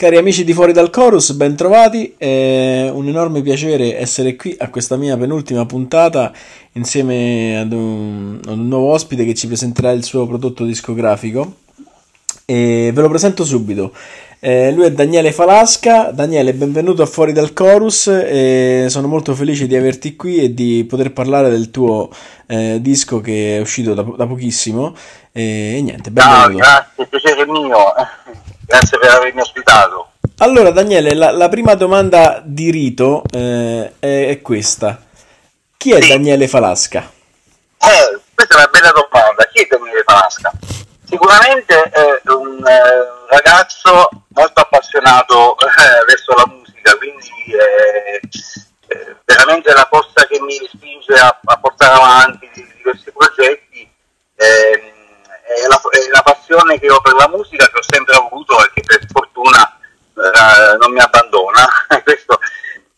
[0.00, 2.14] Cari amici di Fuori dal Chorus, bentrovati.
[2.16, 6.32] È un enorme piacere essere qui a questa mia penultima puntata
[6.72, 11.56] insieme ad un, ad un nuovo ospite che ci presenterà il suo prodotto discografico.
[12.46, 13.92] E ve lo presento subito.
[14.38, 16.12] Eh, lui è Daniele Falasca.
[16.12, 18.06] Daniele, benvenuto a Fuori dal Chorus.
[18.06, 22.08] E sono molto felice di averti qui e di poter parlare del tuo
[22.46, 24.96] eh, disco che è uscito da, da pochissimo.
[25.30, 26.40] E, niente, benvenuto.
[26.40, 27.76] Ciao, grazie, piacere mio.
[28.70, 30.12] Grazie per avermi ospitato.
[30.38, 34.96] Allora, Daniele, la, la prima domanda di rito eh, è, è, questa:
[35.76, 36.10] Chi è Sì.
[36.10, 37.00] Daniele Falasca?
[37.00, 39.44] Eh, questa è una bella domanda.
[39.52, 40.52] Chi è Daniele Falasca?
[41.04, 48.20] Sicuramente è un eh, ragazzo molto appassionato eh, verso la musica, quindi eh,
[48.86, 53.90] eh, veramente la forza che mi spinge a, a portare avanti diversi progetti
[56.60, 59.78] passione che ho per la musica che ho sempre avuto e che per fortuna
[60.14, 61.66] eh, non mi abbandona.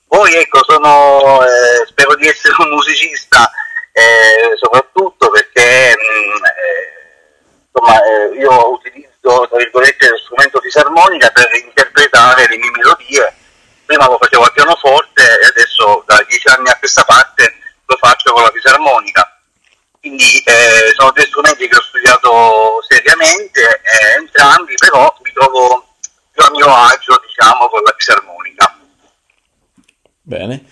[0.07, 3.51] Poi ecco, sono, eh, spero di essere un musicista
[3.93, 7.41] eh, soprattutto perché mh, eh,
[7.73, 13.35] insomma, eh, io utilizzo lo strumento fisarmonica per interpretare le mie melodie.
[13.87, 17.55] Prima lo facevo al pianoforte e adesso da dieci anni a questa parte
[17.87, 19.32] lo faccio con la fisarmonica.
[20.03, 25.95] Quindi eh, sono due strumenti che ho studiato seriamente, eh, entrambi, però mi trovo
[26.33, 28.79] più a mio agio, diciamo, con la fisarmonica.
[30.23, 30.65] Bene.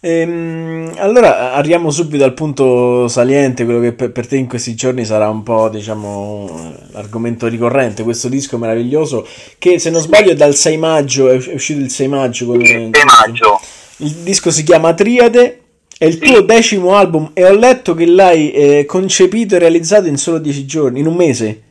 [0.00, 5.04] Ehm, allora arriviamo subito al punto saliente, quello che per, per te in questi giorni
[5.04, 9.28] sarà un po', diciamo, l'argomento ricorrente, questo disco meraviglioso
[9.58, 12.46] che se non sbaglio è dal 6 maggio, è uscito il 6 maggio.
[12.46, 13.60] Con, 6 maggio.
[13.98, 15.61] Il disco si chiama Triade,
[16.02, 20.16] è il tuo decimo album e ho letto che l'hai eh, concepito e realizzato in
[20.16, 21.62] solo 10 giorni, in un mese.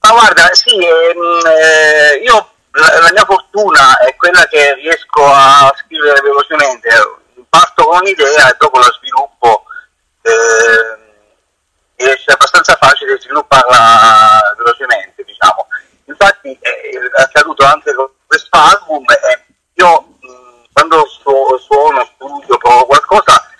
[0.00, 5.70] Ma guarda, sì, ehm, eh, io la, la mia fortuna è quella che riesco a
[5.76, 6.88] scrivere velocemente,
[7.50, 9.64] parto con un'idea e dopo la sviluppo,
[10.22, 10.98] ehm,
[11.96, 15.66] riesce abbastanza facile svilupparla velocemente, diciamo.
[16.06, 19.44] Infatti eh, è accaduto anche con questo album e
[19.74, 23.50] io mh, quando su- suono, studio, provo qualcosa,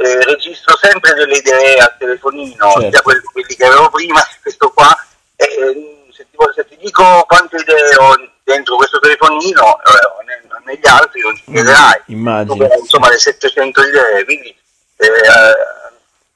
[0.00, 2.90] eh, registro sempre delle idee al telefonino, Certo.
[2.90, 4.96] sia quelli, quelli che avevo prima, questo qua,
[5.36, 10.60] e, eh, se, ti, se ti dico quante idee ho dentro questo telefonino, eh, ne-
[10.64, 12.00] negli altri non ci chiederai.
[12.06, 12.56] Immagino.
[12.56, 14.48] Come, insomma le 700 idee, quindi
[14.96, 15.08] eh,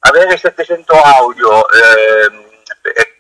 [0.01, 1.65] avere 700 audio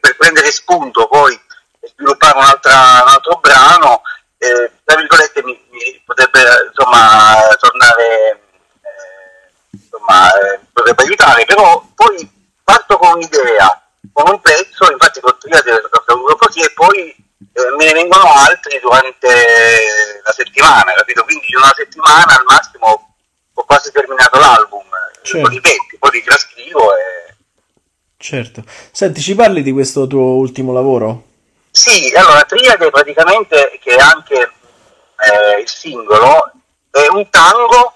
[0.00, 1.38] per, prendere spunto poi
[1.81, 4.03] e sviluppare un'altra, un altro brano,
[4.38, 8.38] eh, tra virgolette mi, mi potrebbe insomma tornare, eh,
[9.94, 12.28] insomma eh, potrebbe aiutare, però poi
[12.62, 13.82] parto con un'idea,
[14.12, 18.32] con un pezzo, infatti con Triade ho saluto così e poi eh, me ne vengono
[18.32, 19.28] altri durante
[20.25, 21.25] la settimana, capito?
[21.25, 23.15] Quindi in una settimana al massimo
[23.55, 24.82] ho quasi terminato l'album,
[25.22, 25.47] Certo.
[25.47, 27.34] poi ripeto, poi li trascrivo e...
[28.16, 28.65] Certo.
[28.91, 31.32] Senti, ci parli di questo tuo ultimo lavoro?
[31.71, 36.50] Sì, allora Triade praticamente, che è anche eh, il singolo,
[36.91, 37.93] è un tango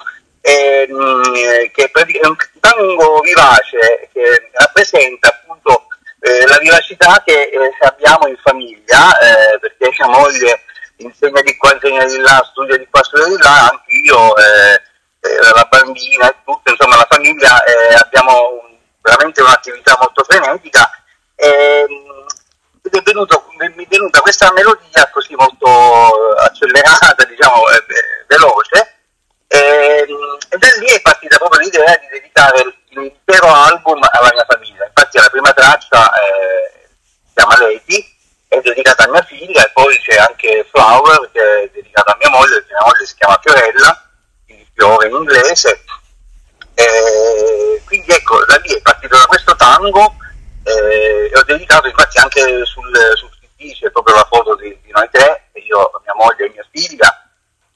[0.48, 5.86] ehm, che è un tango vivace che rappresenta appunto
[6.20, 10.62] eh, la vivacità che eh, abbiamo in famiglia, eh, perché mia moglie
[10.96, 14.82] insegna di qua, insegna di là, studia di qua, studia di là, anch'io, eh,
[15.20, 20.90] eh, la bambina e tutto, insomma la famiglia eh, abbiamo un- veramente un'attività molto frenetica.
[21.36, 22.26] Ehm,
[22.82, 27.62] ed è, venuto, è venuta questa melodia così molto accelerata, diciamo,
[28.26, 28.97] veloce,
[29.58, 34.86] e da lì è partita proprio l'idea di dedicare l'intero album alla mia famiglia.
[34.86, 36.88] Infatti la prima traccia eh,
[37.26, 38.16] si chiama Lady,
[38.48, 42.30] è dedicata a mia figlia, e poi c'è anche Flower, che è dedicata a mia
[42.30, 44.08] moglie, mia moglie si chiama Fiorella,
[44.46, 45.84] quindi piove in inglese.
[46.74, 50.14] Eh, quindi ecco, da lì è partito da questo tango
[50.62, 54.90] eh, e ho dedicato infatti anche sul, sul CD c'è proprio la foto di, di
[54.92, 57.27] noi tre, e io, mia moglie e mia figlia,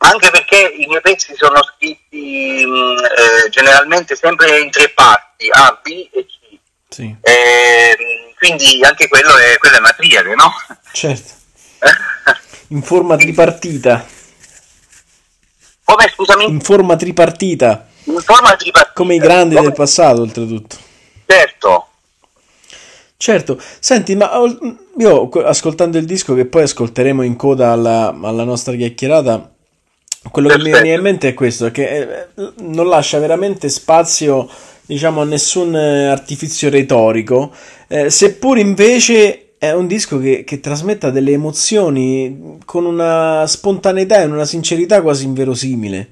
[0.03, 5.79] anche perché i miei pezzi sono scritti mh, eh, generalmente sempre in tre parti, A,
[5.83, 6.59] B e C.
[6.89, 7.97] Sì, Eh,
[8.39, 10.53] quindi anche quello è, quello è una triade, no?
[10.93, 11.41] certo.
[12.69, 14.07] In forma tripartita.
[15.85, 16.45] Come scusami?
[16.49, 17.87] In forma tripartita.
[18.05, 18.93] in forma tripartita.
[18.95, 20.77] Come i grandi del passato, oltretutto.
[21.27, 21.87] Certo.
[23.17, 24.31] Certo, senti, ma
[24.99, 29.52] io ascoltando il disco che poi ascolteremo in coda alla, alla nostra chiacchierata,
[30.31, 30.71] quello Perfetto.
[30.71, 32.27] che mi viene in mente è questo, che eh,
[32.61, 34.49] non lascia veramente spazio,
[34.87, 37.53] diciamo, a nessun eh, artifizio retorico,
[37.89, 44.25] eh, seppur invece è un disco che, che, trasmetta delle emozioni con una spontaneità e
[44.25, 46.09] una sincerità quasi inverosimile.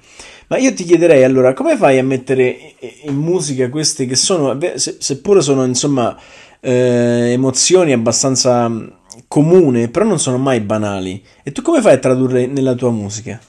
[0.46, 5.40] Ma io ti chiederei allora, come fai a mettere in musica queste che sono, seppure
[5.40, 6.16] sono insomma
[6.60, 8.86] eh, emozioni abbastanza mm,
[9.26, 11.22] comuni, però non sono mai banali.
[11.42, 13.40] E tu come fai a tradurre nella tua musica?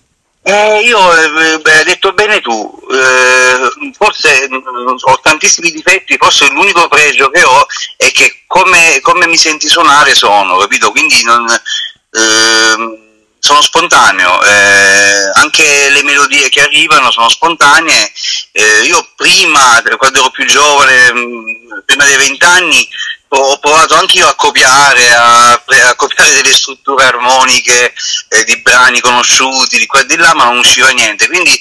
[0.44, 6.50] Eh, io eh, beh, hai detto bene tu, eh, forse mm, ho tantissimi difetti, forse
[6.50, 7.66] l'unico pregio che ho
[7.96, 10.90] è che come, come mi senti suonare sono, capito?
[10.90, 13.00] Quindi non, eh,
[13.38, 18.12] sono spontaneo, eh, anche le melodie che arrivano sono spontanee.
[18.52, 22.88] Eh, io prima, quando ero più giovane, mm, prima dei vent'anni,
[23.34, 27.94] ho provato anche io a copiare, a, a copiare delle strutture armoniche
[28.28, 31.28] eh, di brani conosciuti di qua e di là, ma non usciva niente.
[31.28, 31.58] Quindi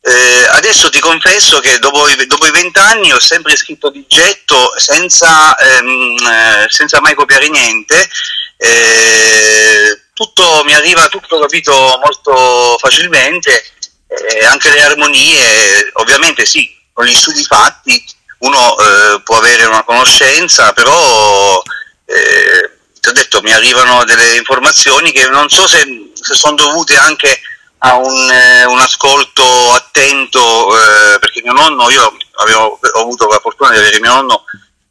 [0.00, 5.56] eh, adesso ti confesso che dopo, dopo i vent'anni ho sempre scritto di getto senza,
[5.56, 8.08] ehm, eh, senza mai copiare niente.
[8.56, 13.72] Eh, tutto mi arriva tutto capito molto facilmente,
[14.06, 19.84] eh, anche le armonie, ovviamente sì, con gli studi fatti uno eh, può avere una
[19.84, 21.60] conoscenza, però
[22.04, 26.96] eh, ti ho detto mi arrivano delle informazioni che non so se, se sono dovute
[26.96, 27.40] anche
[27.78, 33.38] a un, eh, un ascolto attento, eh, perché mio nonno, io avevo, ho avuto la
[33.38, 34.44] fortuna di avere mio nonno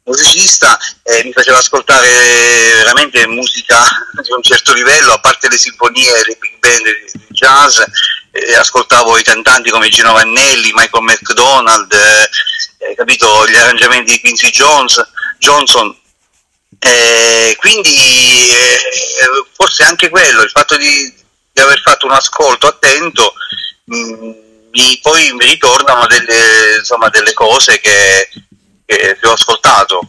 [0.04, 2.08] musicista e mi faceva ascoltare
[2.76, 3.86] veramente musica
[4.22, 7.80] di un certo livello, a parte le sinfonie le big band di jazz,
[8.30, 11.94] eh, ascoltavo i cantanti come Gino Vannelli, Michael McDonald,
[12.78, 15.02] eh, eh, capito, gli arrangiamenti di Quincy Jones,
[15.38, 15.96] Johnson.
[16.78, 17.96] Eh, quindi
[18.50, 18.80] eh,
[19.52, 21.12] forse anche quello, il fatto di,
[21.52, 23.34] di aver fatto un ascolto attento,
[23.84, 24.32] mh, mm,
[24.70, 28.28] mi, poi mi ritornano delle, insomma, delle cose che,
[28.86, 30.08] che, che ho ascoltato.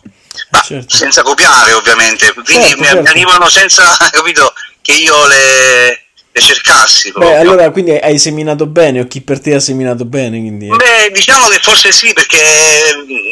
[0.51, 0.95] Ma certo.
[0.95, 3.01] senza copiare ovviamente, quindi certo, mi, certo.
[3.01, 6.08] mi, arrivano senza capito, che io le,
[6.39, 7.11] le cercassi.
[7.15, 10.39] Beh, allora quindi hai seminato bene o chi per te ha seminato bene?
[10.39, 10.67] Quindi...
[10.67, 12.37] Beh, diciamo che forse sì, perché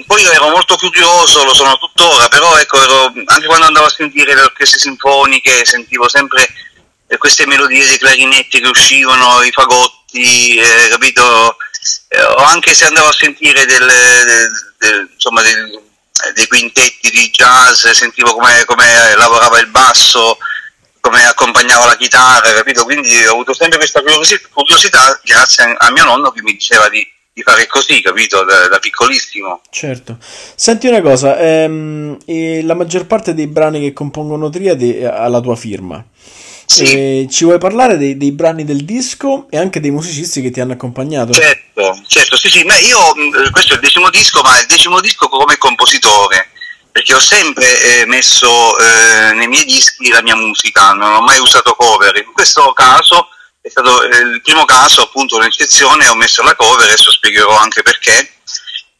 [0.06, 3.90] poi io ero molto curioso, lo sono tuttora, però ecco, ero, anche quando andavo a
[3.90, 6.48] sentire le orchestre sinfoniche sentivo sempre
[7.08, 11.58] eh, queste melodie dei clarinetti che uscivano, i fagotti, eh, capito?
[12.10, 17.88] Eh, o anche se andavo a sentire del, del, del, insomma, dei quintetti di jazz,
[17.88, 20.38] sentivo come, come lavorava il basso,
[21.08, 22.84] come accompagnavo la chitarra, capito?
[22.84, 27.42] Quindi ho avuto sempre questa curiosità grazie a mio nonno che mi diceva di, di
[27.44, 28.44] fare così, capito?
[28.44, 29.62] Da, da, piccolissimo.
[29.70, 30.18] Certo.
[30.56, 32.18] Senti una cosa, ehm,
[32.66, 36.04] la maggior parte dei brani che compongono Triadi ha la tua firma.
[36.66, 36.84] Sì.
[36.84, 40.60] Eh, ci vuoi parlare dei, dei, brani del disco e anche dei musicisti che ti
[40.60, 41.32] hanno accompagnato?
[41.32, 42.66] Certo, certo, sì, sì.
[42.66, 42.98] Beh, io,
[43.52, 46.50] questo è il decimo disco, ma è il decimo disco come compositore
[46.98, 51.38] perché ho sempre eh, messo eh, nei miei dischi la mia musica, non ho mai
[51.38, 52.18] usato cover.
[52.18, 53.30] In questo caso
[53.62, 57.84] è stato eh, il primo caso, appunto, un'eccezione, ho messo la cover, adesso spiegherò anche
[57.84, 58.38] perché.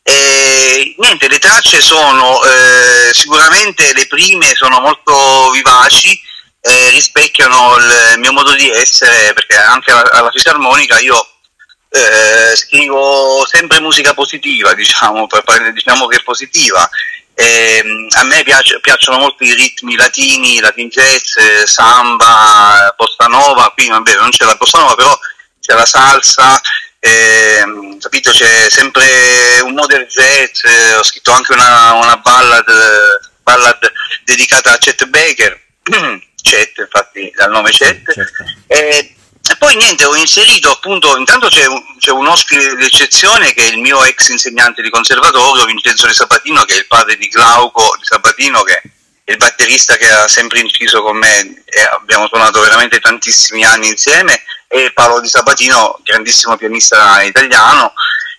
[0.04, 6.22] E, niente, le tracce sono eh, sicuramente le prime sono molto vivaci,
[6.62, 11.28] eh, rispecchiano il mio modo di essere, perché anche alla, alla fisarmonica io
[11.90, 16.88] eh, scrivo sempre musica positiva, diciamo, per, diciamo che è positiva
[17.40, 23.88] eh, a me piace, piacciono molto i ritmi latini, latin jazz, samba, bossa nova, qui
[23.88, 25.20] vabbè, non c'è la bossa nova, però
[25.60, 26.60] c'è la salsa,
[27.00, 27.64] eh,
[28.00, 28.32] capito?
[28.32, 30.64] C'è sempre un modern jazz,
[30.98, 32.66] ho scritto anche una, una ballad,
[33.44, 33.92] ballad,
[34.24, 35.62] dedicata a Chet Baker,
[36.42, 38.44] Chet, infatti dal nome Chet, certo.
[38.66, 39.16] eh, e
[39.56, 43.80] poi niente, ho inserito appunto, intanto c'è un, c'è un ospite d'eccezione che è il
[43.80, 48.04] mio ex insegnante di conservatorio, Vincenzo Di Sabatino, che è il padre di Glauco Di
[48.04, 48.82] Sabatino, che
[49.24, 53.88] è il batterista che ha sempre inciso con me e abbiamo suonato veramente tantissimi anni
[53.88, 57.94] insieme, e Paolo Di Sabatino, grandissimo pianista italiano.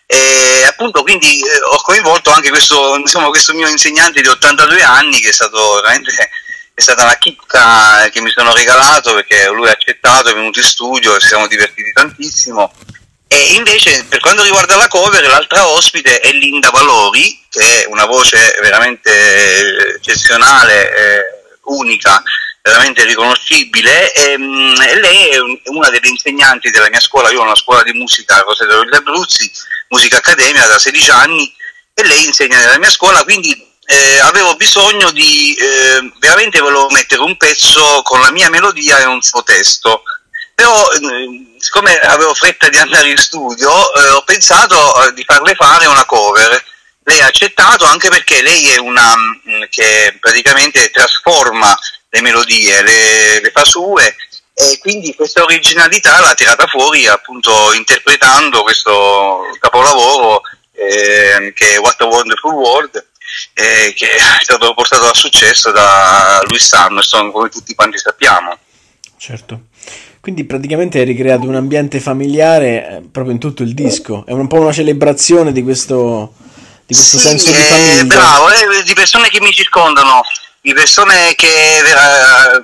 [0.05, 5.21] E appunto quindi eh, ho coinvolto anche questo, diciamo, questo mio insegnante di 82 anni
[5.21, 6.31] che è stato veramente
[6.79, 10.65] è stata una chicca che mi sono regalato perché lui ha accettato, è venuto in
[10.65, 12.73] studio ci siamo divertiti tantissimo.
[13.27, 18.05] E invece per quanto riguarda la cover, l'altra ospite è Linda Valori, che è una
[18.05, 21.23] voce veramente eccezionale, eh,
[21.65, 22.23] unica,
[22.63, 24.13] veramente riconoscibile.
[24.13, 27.93] E, mh, lei è una delle insegnanti della mia scuola, io ho una scuola di
[27.93, 29.51] musica a Roseto degli Abruzzi,
[29.89, 31.53] musica accademica da 16 anni
[31.93, 37.23] e lei insegna nella mia scuola, quindi eh, avevo bisogno di eh, veramente volevo mettere
[37.23, 40.03] un pezzo con la mia melodia e un suo testo.
[40.55, 44.77] Però eh, siccome avevo fretta di andare in studio, eh, ho pensato
[45.07, 46.63] eh, di farle fare una cover.
[47.05, 51.75] Lei ha accettato anche perché lei è una mh, che praticamente trasforma
[52.11, 54.17] le melodie, le, le fa sue
[54.53, 60.43] e quindi questa originalità l'ha tirata fuori appunto interpretando questo capolavoro
[60.73, 63.07] eh, che è What a Wonderful World
[63.59, 68.57] eh, che è stato portato a successo da Louis Armstrong come tutti quanti sappiamo.
[69.19, 69.63] Certo.
[70.21, 74.25] Quindi praticamente hai ricreato un ambiente familiare eh, proprio in tutto il disco.
[74.27, 76.35] È un po' una celebrazione di questo,
[76.87, 78.05] di questo sì, senso di eh, famiglia.
[78.05, 80.23] bravo, eh, di persone che mi circondano
[80.61, 81.83] di persone che,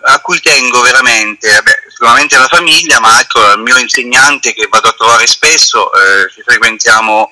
[0.03, 4.89] a cui tengo veramente, Vabbè, sicuramente la famiglia, ma ecco il mio insegnante che vado
[4.89, 7.31] a trovare spesso, eh, ci frequentiamo,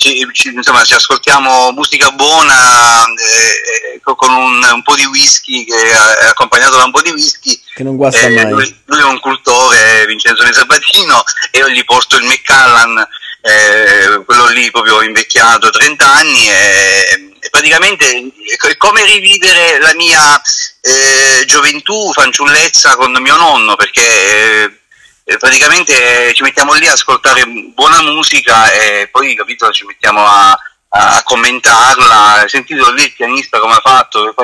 [0.00, 5.66] ci, ci, insomma ci ascoltiamo musica buona eh, ecco, con un, un, po' di whisky,
[5.66, 7.60] che è accompagnato da un po' di whisky.
[7.74, 8.50] Che non guasta eh, mai.
[8.50, 13.06] Lui, lui, è un cultore, Vincenzo Di Sabatino, e io gli porto il Macallan,
[13.42, 18.32] eh, quello lì proprio invecchiato, 30 anni, e praticamente
[18.70, 20.40] è come rivivere la mia
[20.80, 24.79] eh, gioventù, fanciullezza con mio nonno, perché
[25.24, 30.56] eh, praticamente ci mettiamo lì a ascoltare buona musica e poi capito, ci mettiamo a,
[30.88, 34.34] a commentarla, sentito lì il pianista come ha fatto,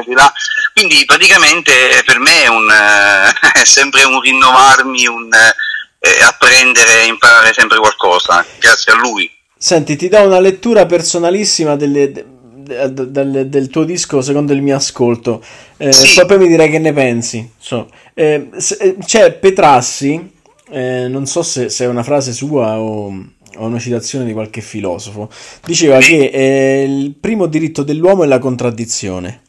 [0.72, 2.70] quindi praticamente per me è, un,
[3.52, 9.30] è sempre un rinnovarmi, un eh, apprendere, imparare sempre qualcosa, grazie a lui.
[9.58, 15.42] Senti, ti do una lettura personalissima delle, del, del, tuo disco secondo il mio ascolto.
[15.76, 16.24] Eh, sì.
[16.26, 17.50] Poi mi direi che ne pensi.
[17.58, 17.88] So.
[18.14, 20.34] Eh, eh, c'è Petrassi,
[20.70, 24.60] eh, non so se, se, è una frase sua o, o, una citazione di qualche
[24.60, 25.28] filosofo,
[25.64, 29.42] diceva che eh, il primo diritto dell'uomo è la contraddizione.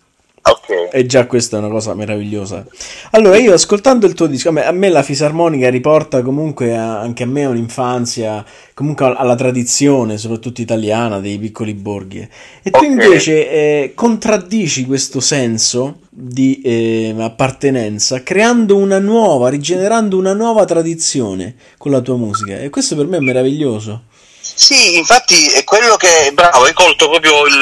[0.69, 0.89] Okay.
[0.91, 2.65] E già questa è una cosa meravigliosa.
[3.11, 7.25] Allora, io ascoltando il tuo disco, a me la fisarmonica riporta comunque a, anche a
[7.25, 8.43] me un'infanzia,
[8.73, 12.19] comunque alla tradizione, soprattutto italiana, dei piccoli borghi.
[12.61, 12.89] E tu okay.
[12.89, 21.55] invece eh, contraddici questo senso di eh, appartenenza creando una nuova, rigenerando una nuova tradizione
[21.77, 22.59] con la tua musica.
[22.59, 24.03] E questo per me è meraviglioso.
[24.41, 27.53] Sì, infatti è quello che, bravo, hai colto proprio il,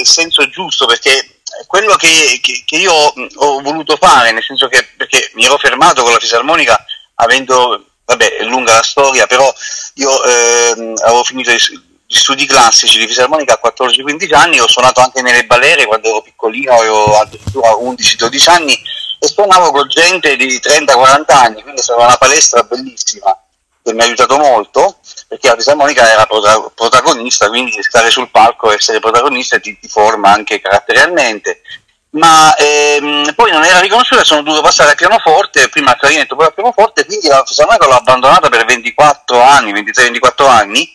[0.00, 4.86] il senso giusto perché quello che, che, che, io ho voluto fare, nel senso che
[4.96, 6.84] perché mi ero fermato con la fisarmonica
[7.16, 9.52] avendo, vabbè, è lunga la storia, però
[9.94, 15.20] io eh, avevo finito gli, studi classici di fisarmonica a 14-15 anni, ho suonato anche
[15.20, 18.80] nelle balere quando ero piccolino, avevo addirittura 11-12 anni
[19.20, 23.36] e suonavo con gente di 30-40 anni, quindi sono una palestra bellissima
[23.82, 24.97] che mi ha aiutato molto
[25.28, 26.26] perché la fisarmonica era
[26.74, 31.60] protagonista, quindi stare sul palco, essere protagonista ti, ti forma anche caratterialmente.
[32.10, 36.46] Ma ehm, poi non era riconosciuta, sono dovuto passare al pianoforte, prima al clarinetto, poi
[36.46, 40.90] al pianoforte, quindi la fisarmonica l'ho abbandonata per 24 anni, 23-24 anni,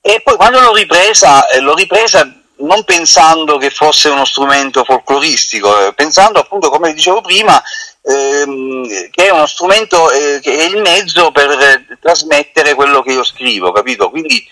[0.00, 2.28] e poi quando l'ho ripresa, eh, l'ho ripresa
[2.60, 7.62] non pensando che fosse uno strumento folcloristico, eh, pensando appunto, come dicevo prima,
[8.02, 13.24] ehm, che è uno strumento eh, che è il mezzo per trasmettere quello che io
[13.24, 14.10] scrivo, capito?
[14.10, 14.44] Quindi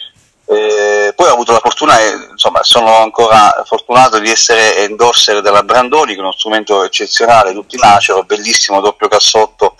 [0.46, 5.62] eh, poi ho avuto la fortuna, e, insomma, sono ancora fortunato di essere endorser della
[5.62, 9.76] Brandoni, che è uno strumento eccezionale, tutti nacero, bellissimo doppio cassotto,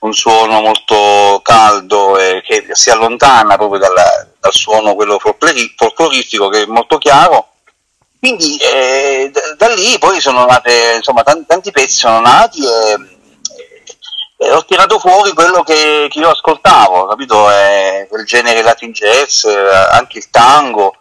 [0.00, 6.62] un suono molto caldo e che si allontana proprio dalla, dal suono quello folcloristico che
[6.62, 7.50] è molto chiaro
[8.20, 13.09] quindi eh, da, da, lì poi sono nate, insomma, tanti, tanti pezzi sono nati e,
[14.40, 17.50] e, ho tirato fuori quello che, che io ascoltavo, capito?
[17.50, 20.94] Eh, quel genere latin jazz, eh, anche il tango,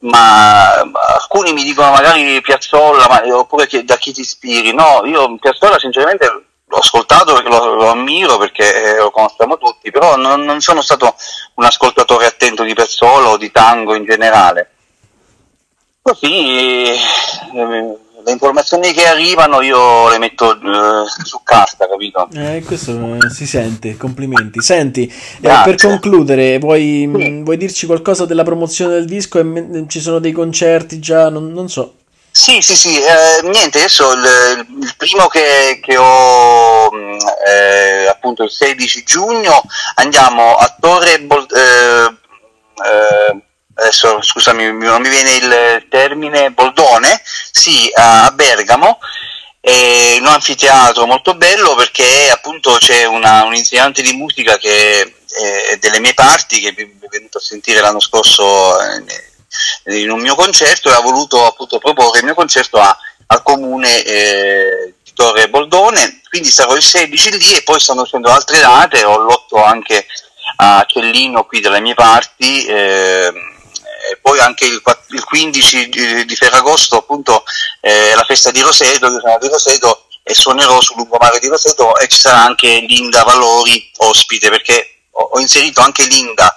[0.00, 4.74] ma, alcuni mi dicono magari Piazzolla, ma, oppure che, da chi ti ispiri?
[4.74, 9.90] No, io Piazzolla sinceramente l'ho ascoltato perché lo, lo ammiro, perché eh, lo conosciamo tutti,
[9.90, 11.14] però non, non sono stato
[11.54, 14.72] un ascoltatore attento di Piazzolla o di tango in generale
[16.02, 16.98] Così eh,
[18.24, 22.28] le informazioni che arrivano io le metto eh, su carta, capito?
[22.34, 24.60] Eh, questo eh, si sente, complimenti.
[24.60, 27.30] Senti, eh, per concludere, vuoi, sì.
[27.30, 29.40] Mm, vuoi, dirci qualcosa della promozione del disco?
[29.86, 31.94] ci sono dei concerti già, non, non so.
[32.30, 38.44] Sì, sì, sì, eh, niente, adesso il, il primo che, che ho mm, eh, appunto
[38.44, 39.62] il 16 giugno
[39.96, 41.46] andiamo a Torre Bol-
[43.74, 48.98] adesso scusami non mi viene il termine, Boldone, sì, a Bergamo,
[49.62, 55.78] in un anfiteatro molto bello perché appunto c'è una, un insegnante di musica che e
[55.78, 60.90] delle mie parti che è venuto a sentire l'anno scorso eh, in un mio concerto
[60.90, 66.20] e ha voluto appunto proporre il mio concerto a, al comune eh, di Torre Boldone,
[66.28, 70.06] quindi sarò il 16 lì e poi stanno uscendo altre date, ho l'otto anche
[70.56, 72.64] a Cellino qui dalle mie parti.
[72.66, 73.32] Eh,
[74.12, 77.44] e poi anche il, il 15 di, di, Ferragosto appunto
[77.80, 81.96] eh, la festa di Roseto, io sono di Roseto e suonerò sul lungomare di Roseto
[81.96, 86.54] e ci sarà anche Linda Valori ospite perché ho, ho inserito anche Linda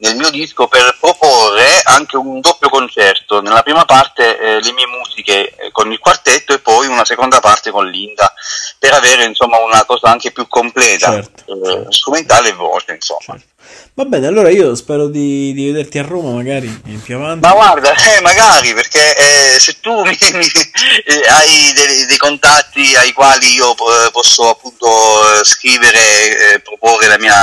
[0.00, 4.86] nel mio disco per proporre anche un doppio concerto, nella prima parte eh, le mie
[4.86, 8.32] musiche eh, con il quartetto e poi una seconda parte con Linda,
[8.78, 11.92] per avere insomma una cosa anche più completa, certo, eh, certo.
[11.92, 13.36] strumentale e voce insomma.
[13.36, 13.57] Certo.
[13.98, 16.68] Va bene, allora io spero di, di, vederti a Roma magari
[17.02, 17.44] più avanti.
[17.44, 20.46] Ma guarda, eh, magari, perché eh, se tu mi, mi,
[21.04, 27.08] eh, hai dei, dei, contatti ai quali io eh, posso appunto eh, scrivere, eh, proporre
[27.08, 27.34] la mia,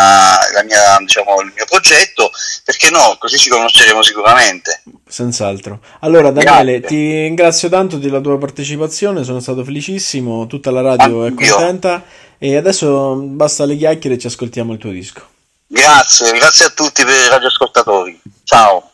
[0.54, 2.32] la mia, diciamo, il mio progetto,
[2.64, 3.18] perché no?
[3.20, 4.82] Così ci conosceremo sicuramente.
[5.08, 5.82] Senz'altro.
[6.00, 6.98] Allora Daniele, Grazie.
[6.98, 11.48] ti ringrazio tanto della tua partecipazione, sono stato felicissimo, tutta la radio Anch'io.
[11.48, 12.04] è contenta
[12.38, 15.34] e adesso basta le chiacchiere e ci ascoltiamo il tuo disco.
[15.68, 18.22] Grazie, grazie a tutti per i radioascoltatori.
[18.44, 18.92] Ciao.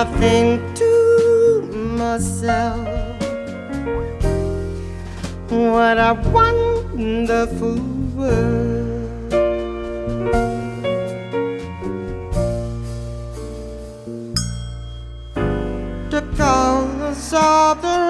[0.00, 2.88] I think to myself,
[5.50, 7.76] what a wonderful
[8.16, 9.30] world.
[16.10, 18.09] The colors of the